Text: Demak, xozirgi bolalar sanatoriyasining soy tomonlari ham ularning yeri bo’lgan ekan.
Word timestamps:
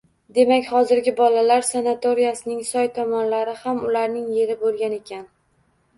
Demak, 0.35 0.63
xozirgi 0.69 1.13
bolalar 1.19 1.67
sanatoriyasining 1.67 2.63
soy 2.71 2.89
tomonlari 2.97 3.57
ham 3.61 3.87
ularning 3.91 4.29
yeri 4.39 4.57
bo’lgan 4.65 4.97
ekan. 5.01 5.25